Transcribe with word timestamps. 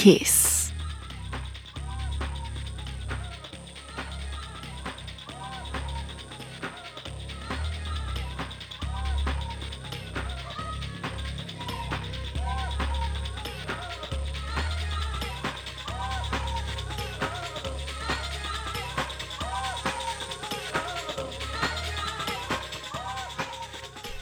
Kiss. 0.00 0.72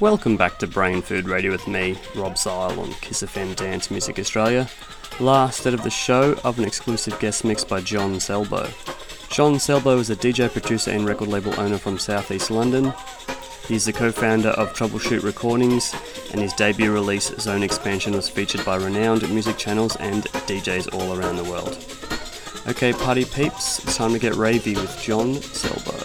Welcome 0.00 0.36
back 0.36 0.58
to 0.58 0.66
Brain 0.66 1.02
Food 1.02 1.28
Radio 1.28 1.52
with 1.52 1.68
me, 1.68 1.96
Rob 2.16 2.36
Zile 2.36 2.80
on 2.80 2.90
Kiss 2.94 3.22
FM 3.22 3.54
Dance 3.54 3.92
Music 3.92 4.18
Australia. 4.18 4.68
Last 5.20 5.62
set 5.62 5.74
of 5.74 5.82
the 5.82 5.90
show 5.90 6.38
of 6.44 6.60
an 6.60 6.64
exclusive 6.64 7.18
guest 7.18 7.44
mix 7.44 7.64
by 7.64 7.80
Jon 7.80 8.14
Selbo. 8.14 8.70
Jon 9.30 9.54
Selbo 9.54 9.98
is 9.98 10.10
a 10.10 10.16
DJ, 10.16 10.48
producer, 10.48 10.92
and 10.92 11.04
record 11.04 11.28
label 11.28 11.58
owner 11.58 11.76
from 11.76 11.98
Southeast 11.98 12.52
London. 12.52 12.94
He's 13.66 13.84
the 13.84 13.92
co 13.92 14.12
founder 14.12 14.50
of 14.50 14.74
Troubleshoot 14.74 15.24
Recordings, 15.24 15.92
and 16.30 16.40
his 16.40 16.52
debut 16.52 16.92
release, 16.92 17.34
Zone 17.40 17.64
Expansion, 17.64 18.12
was 18.12 18.28
featured 18.28 18.64
by 18.64 18.76
renowned 18.76 19.28
music 19.28 19.58
channels 19.58 19.96
and 19.96 20.22
DJs 20.46 20.94
all 20.94 21.18
around 21.18 21.34
the 21.34 21.50
world. 21.50 21.76
Okay, 22.68 22.92
party 22.92 23.24
peeps, 23.24 23.80
it's 23.80 23.96
time 23.96 24.12
to 24.12 24.20
get 24.20 24.34
ravey 24.34 24.76
with 24.76 25.02
Jon 25.02 25.34
Selbo. 25.34 25.97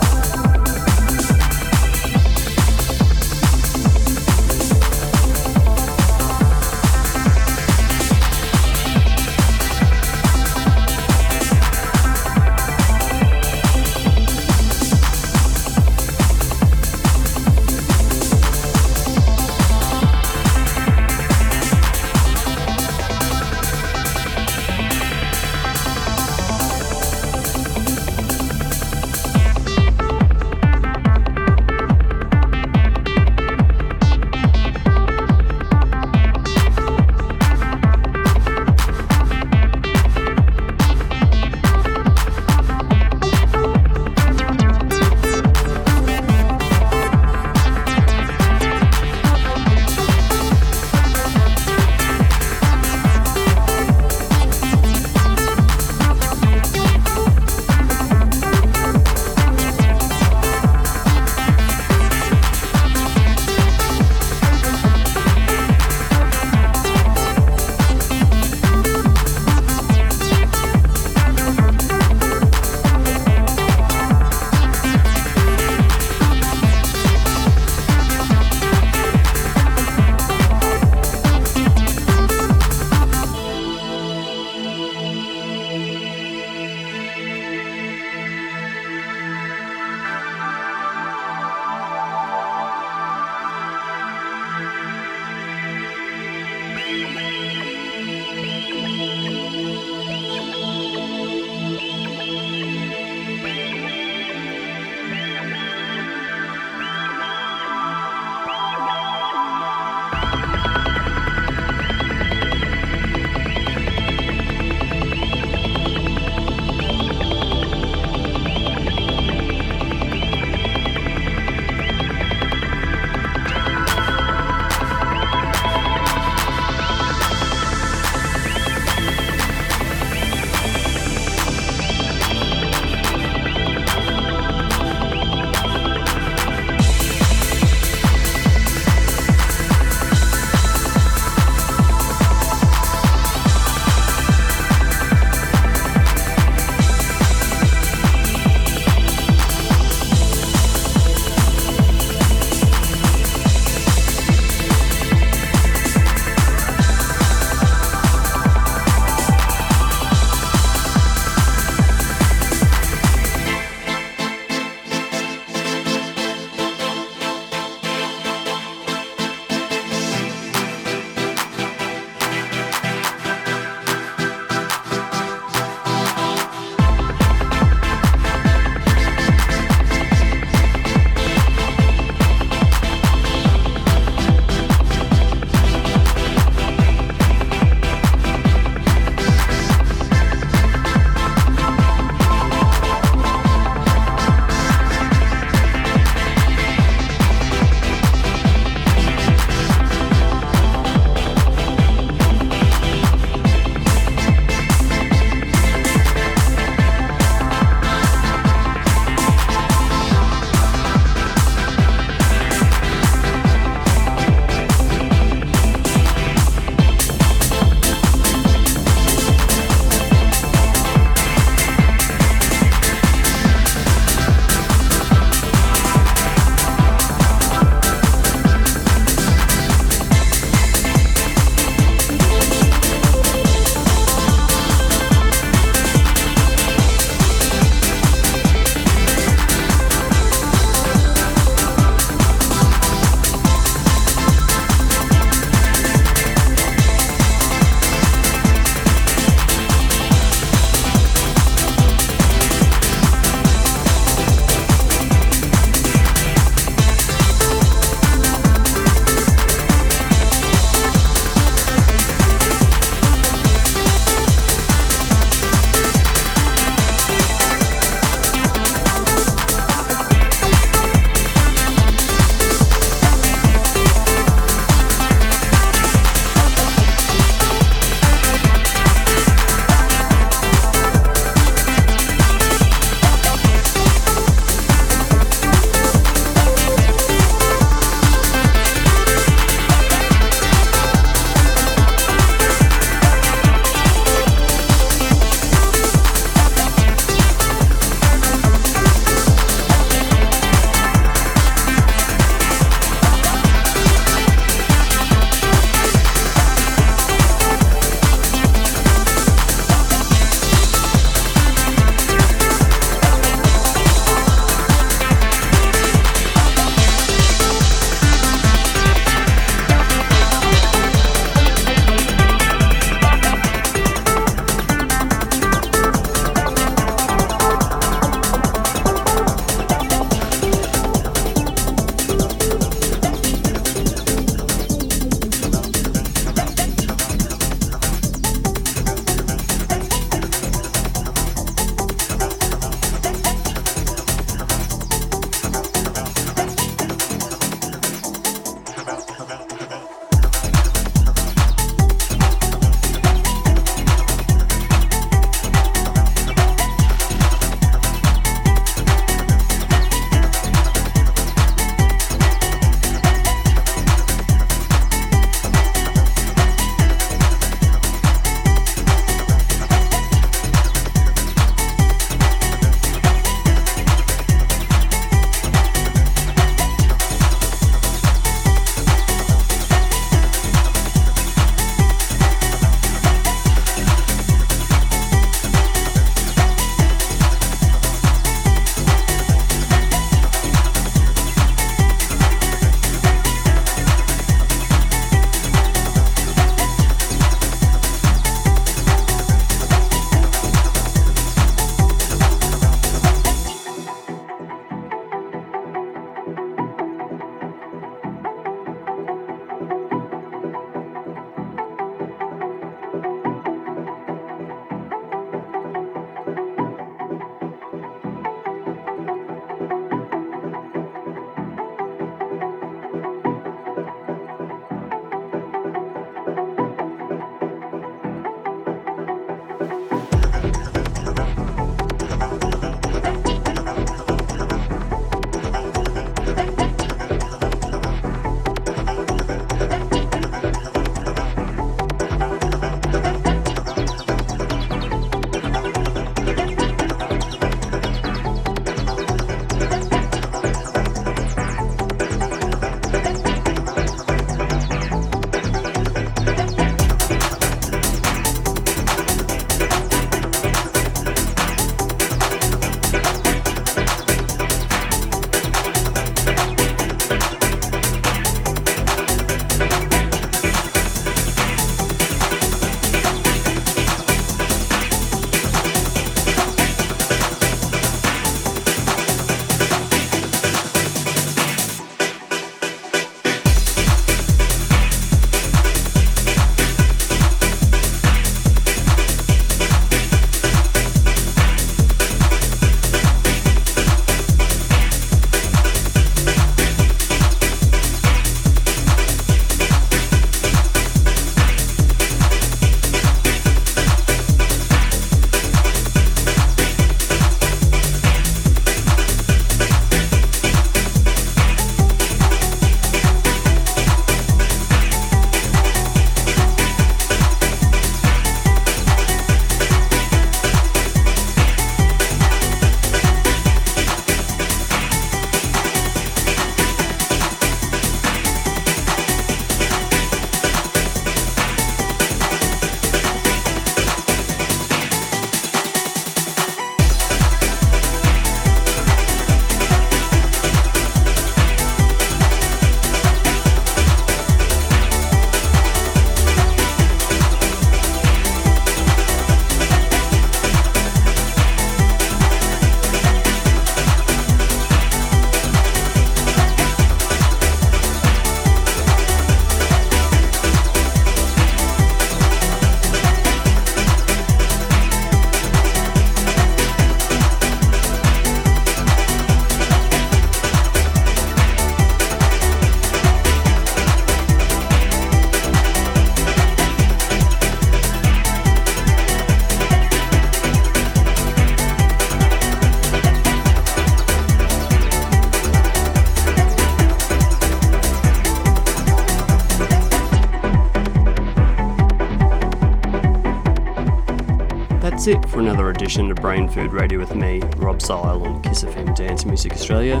For 595.38 595.42
another 595.42 595.70
edition 595.70 596.10
of 596.10 596.16
Brain 596.16 596.48
Food 596.48 596.72
Radio 596.72 596.98
with 596.98 597.14
me, 597.14 597.38
Rob 597.58 597.80
Zile 597.80 598.24
on 598.24 598.42
Kiss 598.42 598.64
FM 598.64 598.96
Dance 598.96 599.24
Music 599.24 599.52
Australia. 599.52 600.00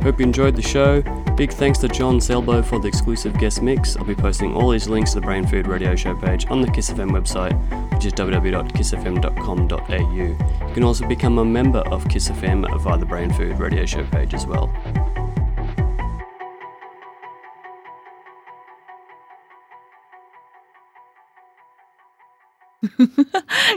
Hope 0.00 0.20
you 0.20 0.24
enjoyed 0.24 0.54
the 0.54 0.62
show. 0.62 1.02
Big 1.36 1.50
thanks 1.50 1.80
to 1.80 1.88
Jon 1.88 2.18
Selbo 2.18 2.64
for 2.64 2.78
the 2.78 2.86
exclusive 2.86 3.36
guest 3.36 3.62
mix. 3.62 3.96
I'll 3.96 4.04
be 4.04 4.14
posting 4.14 4.54
all 4.54 4.70
these 4.70 4.88
links 4.88 5.10
to 5.10 5.16
the 5.16 5.26
Brain 5.26 5.44
Food 5.44 5.66
Radio 5.66 5.96
show 5.96 6.14
page 6.14 6.46
on 6.50 6.60
the 6.60 6.70
Kiss 6.70 6.88
FM 6.88 7.10
website, 7.10 7.52
which 7.94 8.04
is 8.04 8.12
www.kissfm.com.au. 8.12 10.14
You 10.14 10.36
can 10.72 10.84
also 10.84 11.08
become 11.08 11.38
a 11.38 11.44
member 11.44 11.80
of 11.80 12.08
Kiss 12.08 12.28
FM 12.28 12.80
via 12.80 12.96
the 12.96 13.06
Brain 13.06 13.32
Food 13.32 13.58
Radio 13.58 13.86
show 13.86 14.04
page 14.04 14.34
as 14.34 14.46
well. 14.46 14.72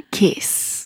Kiss. 0.11 0.48